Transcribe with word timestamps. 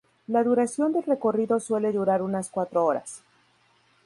La 0.25 0.43
duración 0.43 0.93
del 0.93 1.03
recorrido 1.03 1.59
suele 1.59 1.91
durar 1.91 2.23
unas 2.23 2.49
cuatro 2.49 2.83
horas. 2.83 3.21